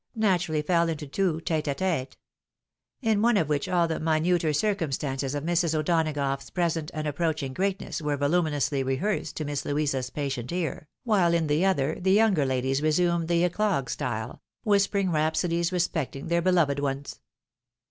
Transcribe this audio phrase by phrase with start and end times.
[0.15, 2.17] naturally fell into two tetes a tete;
[3.03, 5.75] in one of wMch all the minuter circumstances of Mrs.
[5.77, 11.45] O'Donagough's present and approaching greatness were voluminously rehearsed to Miss Louisa's patient ear, while in
[11.45, 16.79] the other, the younger ladies resumed the eclogue style, whis pering rhapsodies respecting their beloved
[16.79, 17.21] ones.